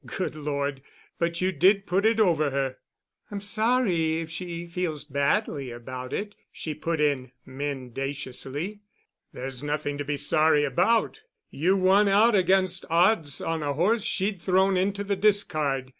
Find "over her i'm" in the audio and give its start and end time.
2.19-3.39